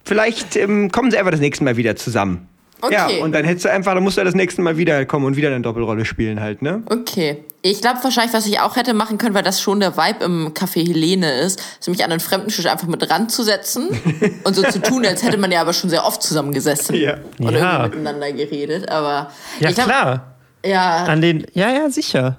[0.04, 2.48] Vielleicht ähm, kommen Sie einfach das nächste Mal wieder zusammen.
[2.84, 3.18] Okay.
[3.18, 5.36] Ja, und dann hättest du einfach, dann musst du das nächste Mal wieder kommen und
[5.36, 6.82] wieder eine Doppelrolle spielen halt, ne?
[6.86, 7.44] Okay.
[7.62, 10.52] Ich glaube wahrscheinlich, was ich auch hätte machen können, weil das schon der Vibe im
[10.52, 13.88] Café Helene ist, ist mich an einen fremden Tisch einfach mit ranzusetzen
[14.44, 17.16] und so zu tun, als hätte man ja aber schon sehr oft zusammengesessen ja.
[17.38, 17.84] und ja.
[17.84, 18.90] miteinander geredet.
[18.90, 20.34] Aber ja glaub, klar.
[20.62, 21.04] Ja.
[21.04, 22.36] An den, ja ja sicher.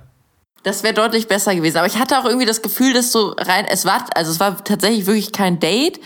[0.61, 1.77] Das wäre deutlich besser gewesen.
[1.77, 4.63] Aber ich hatte auch irgendwie das Gefühl, dass so rein, es war, also es war
[4.63, 5.99] tatsächlich wirklich kein Date,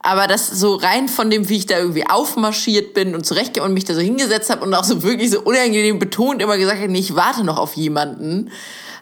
[0.00, 3.74] aber das so rein von dem, wie ich da irgendwie aufmarschiert bin und zurechtgehe und
[3.74, 6.90] mich da so hingesetzt habe und auch so wirklich so unangenehm betont immer gesagt habe,
[6.90, 8.50] nee, ich warte noch auf jemanden,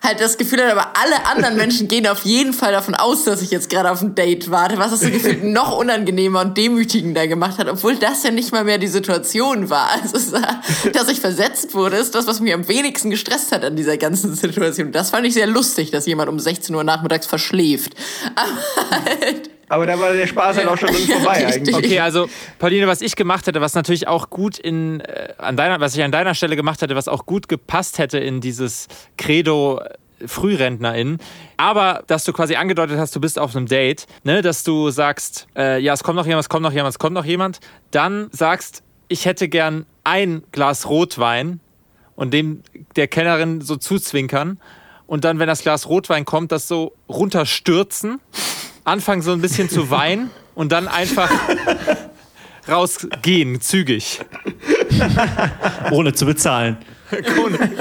[0.02, 3.42] halt das Gefühl hat, aber alle anderen Menschen gehen auf jeden Fall davon aus, dass
[3.42, 7.26] ich jetzt gerade auf ein Date warte, was das so gefühlt noch unangenehmer und demütigender
[7.28, 9.90] gemacht hat, obwohl das ja nicht mal mehr die Situation war.
[10.06, 10.38] Also,
[10.92, 14.34] dass ich versetzt wurde, ist das, was mich am wenigsten gestresst hat an dieser ganzen
[14.34, 14.92] Situation.
[14.92, 17.94] Das fand ich sehr lustig, dass jemand um 16 Uhr nachmittags verschläft.
[18.34, 21.74] Aber halt aber da war der Spaß halt auch schon vorbei ja, eigentlich.
[21.74, 25.80] Okay, also Pauline, was ich gemacht hätte, was natürlich auch gut in äh, an deiner,
[25.80, 29.80] was ich an deiner Stelle gemacht hätte, was auch gut gepasst hätte in dieses Credo
[29.80, 31.18] äh, FrührentnerInnen.
[31.56, 35.48] Aber dass du quasi angedeutet hast, du bist auf einem Date, ne, dass du sagst,
[35.56, 38.28] äh, ja, es kommt noch jemand, es kommt noch jemand, es kommt noch jemand, dann
[38.30, 41.60] sagst, ich hätte gern ein Glas Rotwein
[42.14, 42.62] und dem
[42.94, 44.60] der Kennerin so zuzwinkern
[45.06, 48.20] und dann, wenn das Glas Rotwein kommt, das so runterstürzen
[48.86, 51.30] anfangen so ein bisschen zu weinen und dann einfach
[52.68, 54.20] rausgehen, zügig.
[55.90, 56.78] Ohne zu bezahlen.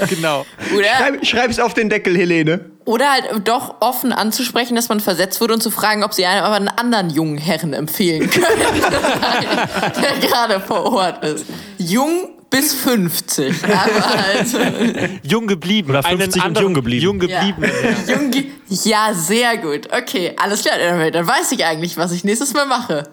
[0.10, 0.46] genau.
[0.76, 1.24] Oder?
[1.24, 2.66] Schreib, es auf den Deckel, Helene.
[2.86, 6.44] Oder halt doch offen anzusprechen, dass man versetzt wurde und zu fragen, ob sie einem
[6.44, 8.46] aber einen anderen jungen Herren empfehlen können,
[10.02, 11.46] der gerade vor Ort ist.
[11.80, 13.64] Jung bis 50.
[13.64, 14.58] Aber also
[15.24, 15.90] jung geblieben.
[15.90, 17.04] Oder 50 und jung geblieben.
[17.04, 17.64] Jung geblieben.
[18.08, 18.14] Ja.
[18.16, 19.90] Jung ge ja, sehr gut.
[19.94, 21.12] Okay, alles klar.
[21.12, 23.04] Dann weiß ich eigentlich, was ich nächstes Mal mache.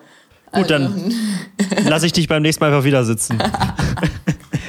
[0.53, 0.89] Gut, also.
[1.75, 3.39] dann lasse ich dich beim nächsten Mal einfach wieder sitzen.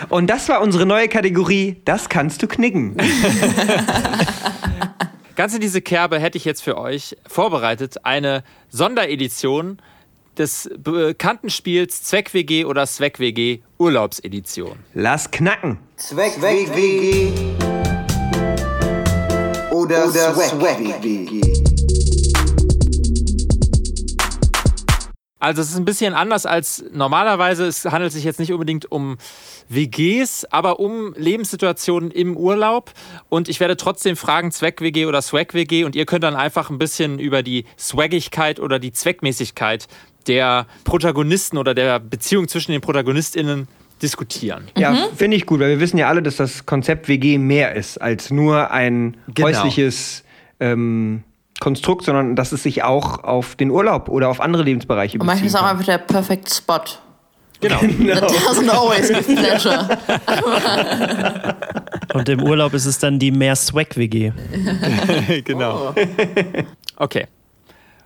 [0.09, 2.97] Und das war unsere neue Kategorie, das kannst du knicken.
[5.35, 9.77] Ganz in diese Kerbe hätte ich jetzt für euch vorbereitet eine Sonderedition
[10.37, 14.79] des bekannten Spiels Zweck-WG oder Zweck-WG Urlaubsedition.
[14.93, 15.79] Lass knacken.
[15.97, 17.31] Zweck-WG
[19.71, 21.41] oder, oder Zweck-WG.
[25.43, 27.65] Also es ist ein bisschen anders als normalerweise.
[27.67, 29.17] Es handelt sich jetzt nicht unbedingt um
[29.67, 32.93] WGs, aber um Lebenssituationen im Urlaub.
[33.27, 35.83] Und ich werde trotzdem fragen, Zweck-WG oder Swag-WG.
[35.83, 39.87] Und ihr könnt dann einfach ein bisschen über die Swaggigkeit oder die Zweckmäßigkeit
[40.27, 43.67] der Protagonisten oder der Beziehung zwischen den ProtagonistInnen
[44.01, 44.67] diskutieren.
[44.77, 45.15] Ja, mhm.
[45.15, 48.31] finde ich gut, weil wir wissen ja alle, dass das Konzept WG mehr ist als
[48.31, 49.47] nur ein genau.
[49.47, 50.23] häusliches
[50.59, 51.23] ähm,
[51.59, 55.21] Konstrukt, sondern dass es sich auch auf den Urlaub oder auf andere Lebensbereiche bezieht.
[55.21, 56.81] Und manchmal ist auch einfach der Perfect Spot.
[57.61, 57.79] Genau.
[57.81, 58.15] genau.
[58.15, 59.97] That doesn't always give pleasure.
[62.13, 64.33] Und im Urlaub ist es dann die mehr Swag-WG.
[65.45, 65.93] genau.
[65.95, 66.01] Oh.
[66.97, 67.27] Okay.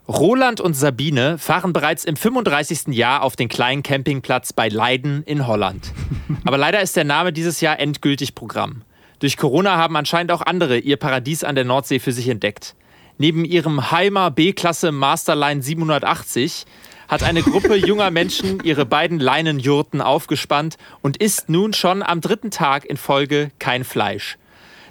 [0.07, 2.95] Roland und Sabine fahren bereits im 35.
[2.95, 5.91] Jahr auf den kleinen Campingplatz bei Leiden in Holland.
[6.45, 8.83] Aber leider ist der Name dieses Jahr endgültig Programm.
[9.19, 12.73] Durch Corona haben anscheinend auch andere ihr Paradies an der Nordsee für sich entdeckt.
[13.17, 16.65] Neben ihrem Heimer B-Klasse Masterline 780
[17.09, 22.51] hat eine Gruppe junger Menschen ihre beiden Leinenjurten aufgespannt und isst nun schon am dritten
[22.51, 24.37] Tag in Folge kein Fleisch.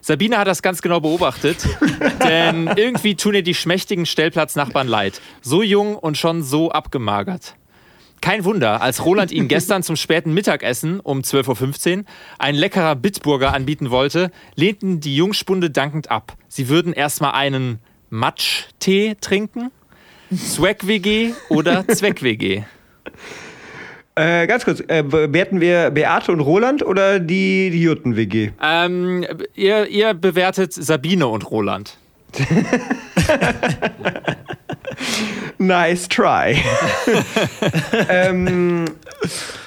[0.07, 1.67] Sabine hat das ganz genau beobachtet,
[2.23, 5.21] denn irgendwie tun ihr die schmächtigen Stellplatznachbarn leid.
[5.43, 7.57] So jung und schon so abgemagert.
[8.21, 12.05] Kein Wunder, als Roland ihnen gestern zum späten Mittagessen um 12.15 Uhr
[12.39, 16.35] ein leckerer Bitburger anbieten wollte, lehnten die Jungspunde dankend ab.
[16.47, 19.73] Sie würden erstmal einen Matsch-Tee trinken,
[20.33, 22.63] Swag-WG oder Zweck-WG.
[24.19, 28.53] Äh, ganz kurz, äh, bewerten wir Beate und Roland oder die, die Jutten-WG?
[28.63, 31.99] Ähm, ihr, ihr bewertet Sabine und Roland.
[35.59, 36.57] nice try.
[38.09, 38.87] ähm,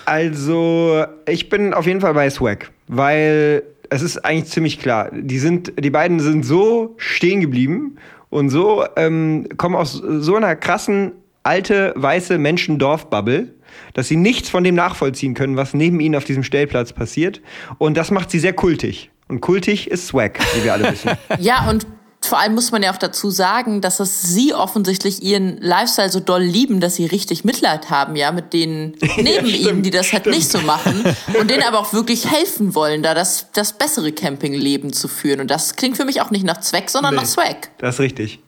[0.05, 5.11] also, ich bin auf jeden Fall bei Swag, weil es ist eigentlich ziemlich klar.
[5.13, 7.97] Die, sind, die beiden sind so stehen geblieben
[8.31, 11.11] und so ähm, kommen aus so einer krassen
[11.43, 13.53] alte weiße Menschen-Dorf-Bubble
[13.93, 17.41] dass sie nichts von dem nachvollziehen können, was neben ihnen auf diesem Stellplatz passiert.
[17.77, 19.11] Und das macht sie sehr kultig.
[19.27, 21.11] Und kultig ist Swag, wie wir alle wissen.
[21.39, 21.85] ja, und
[22.21, 26.19] vor allem muss man ja auch dazu sagen, dass es sie offensichtlich ihren Lifestyle so
[26.19, 30.11] doll lieben, dass sie richtig Mitleid haben, ja, mit denen neben ja, ihnen, die das
[30.11, 30.35] halt stimmt.
[30.35, 31.03] nicht so machen
[31.39, 35.39] und denen aber auch wirklich helfen wollen, da das, das bessere Campingleben zu führen.
[35.39, 37.69] Und das klingt für mich auch nicht nach Zweck, sondern nee, nach Swag.
[37.77, 38.39] Das ist richtig.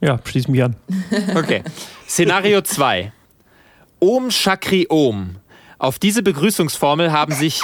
[0.00, 0.76] Ja, schließ mich an.
[1.34, 1.62] Okay.
[2.08, 3.12] Szenario 2.
[4.02, 5.36] Om Shakri Om.
[5.78, 7.60] Auf diese Begrüßungsformel haben sich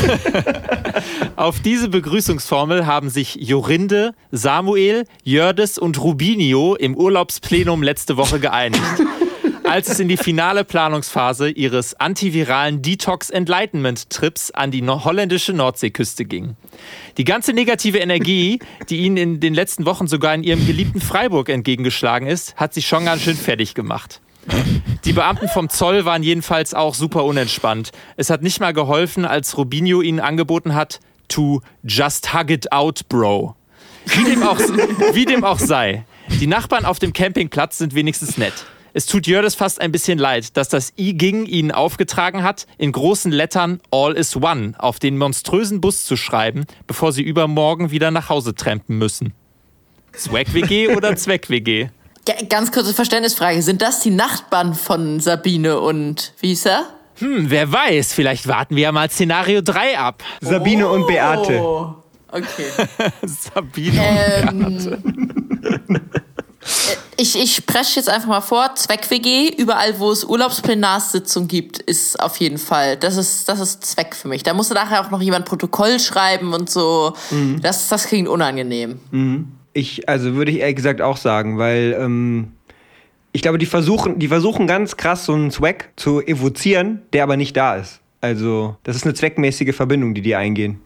[1.36, 8.82] auf diese Begrüßungsformel haben sich Jorinde, Samuel, Jördes und Rubinio im Urlaubsplenum letzte Woche geeinigt.
[9.64, 16.26] Als es in die finale Planungsphase ihres antiviralen Detox Enlightenment Trips an die holländische Nordseeküste
[16.26, 16.56] ging.
[17.16, 18.58] Die ganze negative Energie,
[18.90, 22.82] die ihnen in den letzten Wochen sogar in ihrem geliebten Freiburg entgegengeschlagen ist, hat sie
[22.82, 24.20] schon ganz schön fertig gemacht.
[25.04, 27.90] Die Beamten vom Zoll waren jedenfalls auch super unentspannt.
[28.16, 33.08] Es hat nicht mal geholfen, als Rubinho ihnen angeboten hat, to just hug it out,
[33.08, 33.54] bro.
[34.06, 34.58] Wie dem, auch,
[35.12, 36.04] wie dem auch sei,
[36.40, 38.52] die Nachbarn auf dem Campingplatz sind wenigstens nett.
[38.92, 42.90] Es tut Jördis fast ein bisschen leid, dass das I Ging ihnen aufgetragen hat, in
[42.90, 48.10] großen Lettern All is One auf den monströsen Bus zu schreiben, bevor sie übermorgen wieder
[48.10, 49.32] nach Hause trampen müssen.
[50.12, 51.84] Zweck-WG oder Zweck-WG?
[51.84, 51.88] G-
[52.48, 53.62] Ganz kurze Verständnisfrage.
[53.62, 56.86] Sind das die Nachbarn von Sabine und wie hieß er?
[57.18, 60.22] Hm, wer weiß, vielleicht warten wir ja mal Szenario 3 ab.
[60.40, 61.60] Sabine und Beate.
[61.60, 61.94] Oh,
[62.30, 62.70] okay.
[63.22, 64.00] Sabine.
[64.48, 65.00] Ähm,
[67.16, 72.36] ich, ich spreche jetzt einfach mal vor, Zweck-WG, überall wo es Urlaubsplenarsitzung gibt, ist auf
[72.38, 74.42] jeden Fall, das ist, das ist Zweck für mich.
[74.42, 77.14] Da musste nachher auch noch jemand Protokoll schreiben und so.
[77.60, 79.00] Das, das klingt unangenehm.
[79.72, 82.52] Ich, also würde ich ehrlich gesagt auch sagen, weil ähm,
[83.32, 87.36] ich glaube, die versuchen, die versuchen ganz krass so einen Zweck zu evozieren, der aber
[87.36, 88.00] nicht da ist.
[88.20, 90.80] Also, das ist eine zweckmäßige Verbindung, die die eingehen.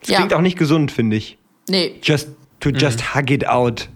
[0.00, 0.16] Das Ja.
[0.18, 1.38] klingt auch nicht gesund, finde ich.
[1.68, 2.28] Nee, Just
[2.60, 3.88] to just hug it out.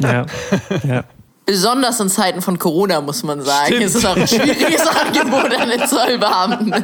[0.00, 0.26] Ja.
[0.88, 1.04] ja.
[1.46, 3.66] besonders in Zeiten von Corona, muss man sagen.
[3.66, 3.82] Stimmt.
[3.84, 6.74] Es ist auch ein schwieriges Angebot an den Zollbeamten.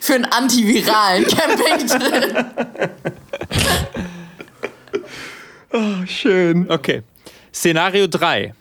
[0.00, 2.44] Für einen antiviralen Campingtrip.
[6.06, 6.70] Schön.
[6.70, 7.02] Okay.
[7.52, 8.54] Szenario 3.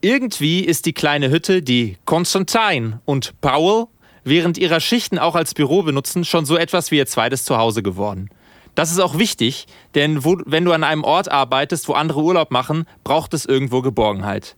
[0.00, 3.86] Irgendwie ist die kleine Hütte, die Constantine und Powell
[4.24, 8.30] während ihrer Schichten auch als Büro benutzen, schon so etwas wie ihr zweites Zuhause geworden.
[8.74, 12.50] Das ist auch wichtig, denn wo, wenn du an einem Ort arbeitest, wo andere Urlaub
[12.50, 14.56] machen, braucht es irgendwo Geborgenheit.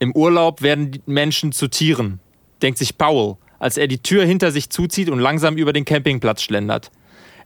[0.00, 2.20] Im Urlaub werden die Menschen zu Tieren,
[2.60, 6.42] denkt sich Powell, als er die Tür hinter sich zuzieht und langsam über den Campingplatz
[6.42, 6.90] schlendert.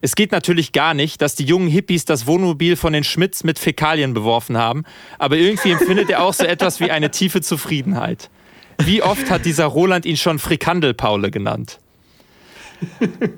[0.05, 3.61] Es geht natürlich gar nicht, dass die jungen Hippies das Wohnmobil von den Schmidts mit
[3.61, 4.83] Fäkalien beworfen haben,
[5.17, 8.29] aber irgendwie empfindet er auch so etwas wie eine tiefe Zufriedenheit.
[8.79, 11.79] Wie oft hat dieser Roland ihn schon Frikandel-Paule genannt?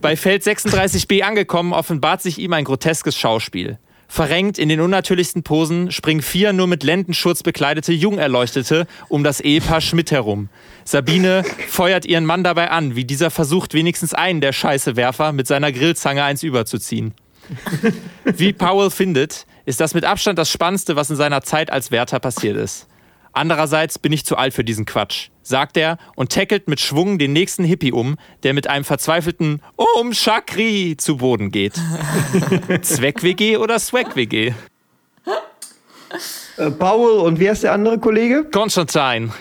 [0.00, 3.78] Bei Feld 36b angekommen, offenbart sich ihm ein groteskes Schauspiel.
[4.08, 9.80] Verrenkt in den unnatürlichsten Posen springen vier nur mit Lendenschurz bekleidete Jungerleuchtete um das Ehepaar
[9.80, 10.48] Schmidt herum.
[10.84, 15.72] Sabine feuert ihren Mann dabei an, wie dieser versucht, wenigstens einen der Scheißewerfer mit seiner
[15.72, 17.14] Grillzange eins überzuziehen.
[18.24, 22.18] Wie Powell findet, ist das mit Abstand das Spannendste, was in seiner Zeit als Wärter
[22.18, 22.86] passiert ist.
[23.34, 27.32] Andererseits bin ich zu alt für diesen Quatsch, sagt er und tackelt mit Schwung den
[27.32, 29.60] nächsten Hippie um, der mit einem verzweifelten
[29.98, 31.74] Um Chakri zu Boden geht.
[32.82, 34.52] Zweck-WG oder Swag-WG?
[36.56, 38.44] Äh, Paul und wer ist der andere Kollege?
[38.44, 39.32] Konstantin.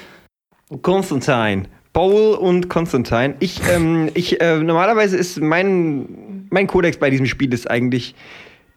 [0.81, 1.67] Konstantin.
[1.93, 3.35] Paul und Konstantin.
[3.39, 8.15] Ich, ähm, ich, äh, normalerweise ist mein, mein Kodex bei diesem Spiel ist eigentlich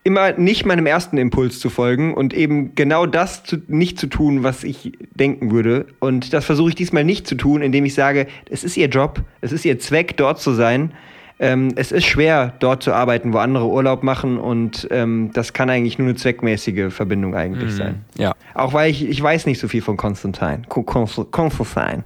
[0.07, 4.45] immer nicht meinem ersten Impuls zu folgen und eben genau das zu, nicht zu tun,
[4.45, 5.87] was ich denken würde.
[5.99, 9.21] Und das versuche ich diesmal nicht zu tun, indem ich sage, es ist ihr Job,
[9.41, 10.93] es ist ihr Zweck, dort zu sein.
[11.41, 15.69] Ähm, es ist schwer, dort zu arbeiten, wo andere Urlaub machen und ähm, das kann
[15.71, 18.05] eigentlich nur eine zweckmäßige Verbindung eigentlich sein.
[18.17, 18.33] Ja.
[18.55, 20.67] Auch weil ich, ich weiß nicht so viel von Konstantin.
[20.69, 22.05] Konstantin.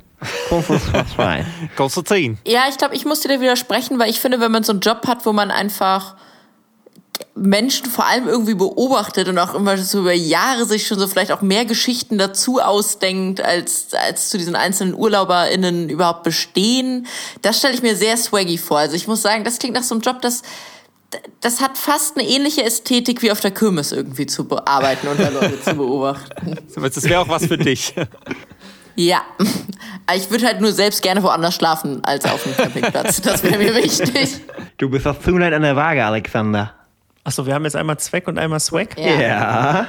[0.48, 1.46] Konstantin.
[1.76, 2.38] Konstantin.
[2.46, 4.80] Ja, ich glaube, ich muss dir da widersprechen, weil ich finde, wenn man so einen
[4.80, 6.16] Job hat, wo man einfach
[7.40, 11.32] Menschen vor allem irgendwie beobachtet und auch immer so über Jahre sich schon so vielleicht
[11.32, 17.06] auch mehr Geschichten dazu ausdenkt, als, als zu diesen einzelnen UrlauberInnen überhaupt bestehen.
[17.40, 18.78] Das stelle ich mir sehr swaggy vor.
[18.78, 20.42] Also ich muss sagen, das klingt nach so einem Job, das,
[21.40, 25.30] das hat fast eine ähnliche Ästhetik wie auf der Kirmes irgendwie zu bearbeiten und da
[25.30, 26.58] Leute zu beobachten.
[26.76, 27.94] Das wäre auch was für dich.
[28.96, 29.22] Ja,
[30.14, 33.22] ich würde halt nur selbst gerne woanders schlafen als auf dem Campingplatz.
[33.22, 34.40] Das wäre mir wichtig.
[34.76, 36.79] Du bist das Zünglein an der Waage, Alexander.
[37.24, 38.98] Achso, wir haben jetzt einmal Zweck und einmal Swag.
[38.98, 39.20] Ja.
[39.20, 39.86] Ja.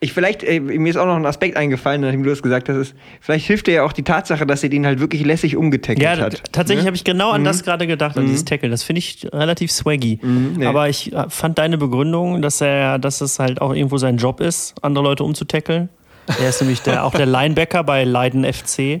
[0.00, 2.76] Ich vielleicht, äh, mir ist auch noch ein Aspekt eingefallen, nachdem du das gesagt hast,
[2.76, 6.00] ist, vielleicht hilft dir ja auch die Tatsache, dass sie den halt wirklich lässig umgetackelt
[6.04, 6.52] Ja, hat.
[6.52, 6.86] tatsächlich Ne?
[6.86, 8.68] habe ich genau an das gerade gedacht, an dieses Tackle.
[8.70, 10.20] Das finde ich relativ swaggy.
[10.64, 14.40] Aber ich äh, fand deine Begründung, dass er, dass es halt auch irgendwo sein Job
[14.40, 15.88] ist, andere Leute umzutackeln.
[16.40, 19.00] Er ist nämlich der, auch der Linebacker bei Leiden FC.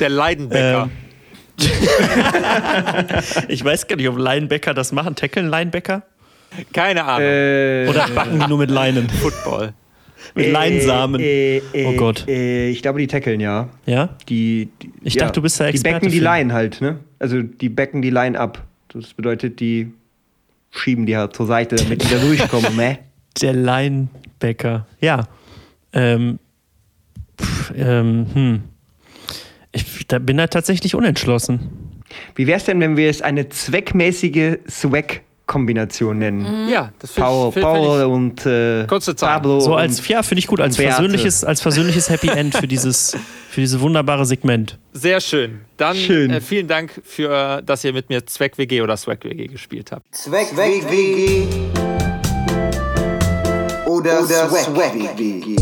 [0.00, 0.88] Der Leidenbäcker.
[3.48, 5.14] Ich weiß gar nicht, ob Linebacker das machen.
[5.14, 6.02] Tackeln Linebacker?
[6.72, 7.28] Keine Ahnung.
[7.28, 9.08] Äh, Oder backen die nur mit Leinen?
[9.08, 9.72] Football.
[10.34, 11.20] Mit Leinsamen.
[11.20, 12.26] Äh, äh, Oh Gott.
[12.28, 13.68] Äh, ich glaube, die tackeln, ja.
[13.86, 14.10] Ja?
[14.28, 16.98] Die, die, Ich ja, dachte, du bist der Die Experte becken die Line halt, ne?
[17.18, 18.62] Also die becken die Line ab.
[18.88, 19.92] Das bedeutet, die
[20.70, 22.98] schieben die halt zur Seite, damit die da durchkommen, ne?
[23.40, 24.86] Der Linebacker.
[25.00, 25.28] Ja.
[25.92, 26.38] Ähm,
[27.40, 28.62] pff, ähm, hm.
[29.86, 31.60] Ich da bin da tatsächlich unentschlossen.
[32.34, 36.68] Wie wär's denn, wenn wir es eine zweckmäßige Swag-Kombination nennen?
[36.70, 39.28] Ja, das finde Paul, ich, Paul find und äh, Kurze Zeit.
[39.28, 39.60] Pablo.
[39.60, 40.94] So und als, ja, finde ich gut, als Beate.
[40.94, 43.16] versöhnliches, als versöhnliches Happy End für dieses,
[43.50, 44.78] für dieses wunderbare Segment.
[44.94, 45.60] sehr schön.
[45.76, 46.30] Dann Schön.
[46.30, 50.06] Äh, vielen Dank für, dass ihr mit mir Zweck WG oder Swag WG gespielt habt.
[50.14, 51.46] Zweck, Zweck, WG.
[53.86, 55.56] oder, oder Swag WG.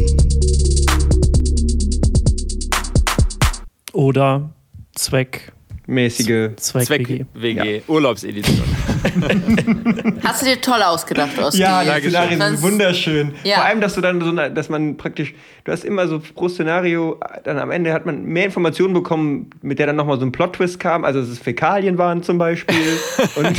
[3.96, 4.50] Oder
[4.94, 5.52] Zweck,
[5.86, 6.50] Mäßige.
[6.56, 7.24] Zweck, Zweck WG.
[7.32, 8.60] WG, Urlaubsedition.
[10.24, 11.60] Hast du dir toll ausgedacht, Oski?
[11.60, 12.08] Ja, die.
[12.08, 13.32] Szenarien sind wunderschön.
[13.44, 13.56] Ja.
[13.56, 15.32] Vor allem, dass du dann so, eine- dass man praktisch,
[15.64, 19.78] du hast immer so pro Szenario, dann am Ende hat man mehr Informationen bekommen, mit
[19.78, 22.76] der dann nochmal so ein Plot-Twist kam, also dass es Fäkalien waren zum Beispiel
[23.36, 23.56] und,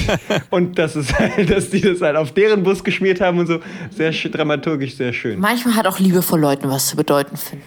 [0.52, 3.60] und dass es halt, dass die das halt auf deren Bus geschmiert haben und so.
[3.96, 5.40] Sehr sch- dramaturgisch, sehr schön.
[5.40, 7.62] Manchmal hat auch Liebe vor Leuten was zu bedeuten, Finn.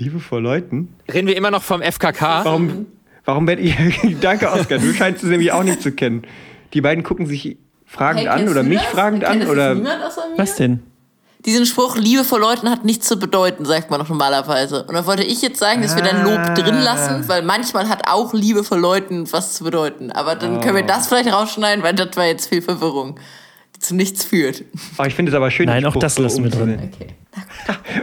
[0.00, 0.88] Liebe vor Leuten.
[1.12, 2.44] Reden wir immer noch vom FKK?
[2.44, 2.86] Warum,
[3.26, 3.76] warum werde ich,
[4.20, 6.22] danke Oskar, du scheinst es nämlich auch nicht zu kennen.
[6.72, 9.76] Die beiden gucken sich fragend an oder mich fragend an oder
[10.36, 10.82] Was denn?
[11.44, 14.84] Diesen Spruch, Liebe vor Leuten hat nichts zu bedeuten, sagt man doch normalerweise.
[14.84, 18.08] Und da wollte ich jetzt sagen, dass wir dein Lob drin lassen, weil manchmal hat
[18.08, 20.12] auch Liebe vor Leuten was zu bedeuten.
[20.12, 23.18] Aber dann können wir das vielleicht rausschneiden, weil das war jetzt viel Verwirrung,
[23.76, 24.64] die zu nichts führt.
[24.98, 25.66] Oh, ich finde es aber schön.
[25.66, 26.74] Nein, auch Spruch das lassen wir drin.
[26.74, 27.14] umzusetzen.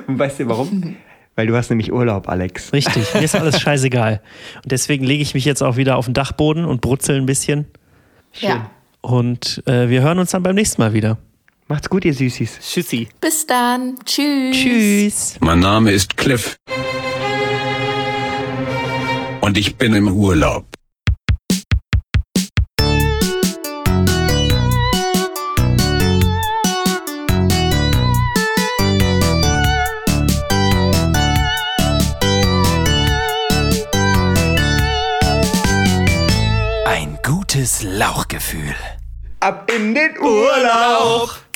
[0.07, 0.95] Und weißt du warum?
[1.37, 2.73] Weil du hast nämlich Urlaub, Alex.
[2.73, 4.21] Richtig, mir ist alles scheißegal.
[4.63, 7.67] Und deswegen lege ich mich jetzt auch wieder auf den Dachboden und brutzel ein bisschen.
[8.39, 8.71] Ja.
[9.01, 11.19] Und äh, wir hören uns dann beim nächsten Mal wieder.
[11.67, 12.57] Macht's gut, ihr Süßis.
[12.59, 13.07] Tschüssi.
[13.21, 13.97] Bis dann.
[14.03, 14.57] Tschüss.
[14.57, 15.37] Tschüss.
[15.39, 16.57] Mein Name ist Cliff.
[19.41, 20.76] Und ich bin im Urlaub.
[37.67, 38.75] Gutes Lauchgefühl.
[39.41, 41.46] Ab in den Urlaub!